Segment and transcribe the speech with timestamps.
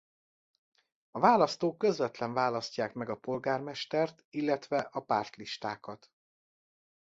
[1.11, 6.11] A választók közvetlenül választják meg a polgármestert illetve a pártlistákat.